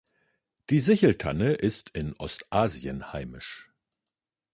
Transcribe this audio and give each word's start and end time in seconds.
Die 0.71 0.79
Sicheltanne 0.79 1.53
ist 1.53 1.91
in 1.91 2.15
Ostasien 2.17 3.13
heimisch. 3.13 3.69